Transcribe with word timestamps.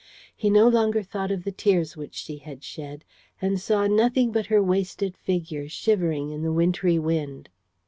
He 0.35 0.49
no 0.49 0.67
longer 0.67 1.03
thought 1.03 1.29
of 1.29 1.43
the 1.43 1.51
tears 1.51 1.95
which 1.95 2.15
she 2.15 2.37
had 2.39 2.63
shed 2.63 3.05
and 3.39 3.61
saw 3.61 3.85
nothing 3.85 4.31
but 4.31 4.47
her 4.47 4.59
wasted 4.59 5.15
figure, 5.15 5.69
shivering 5.69 6.31
in 6.31 6.41
the 6.41 6.51
wintry 6.51 6.97
wind. 6.97 7.49